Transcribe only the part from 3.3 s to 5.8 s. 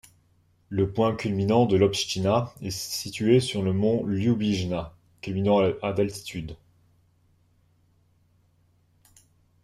sur le mont Ljubišnja culminant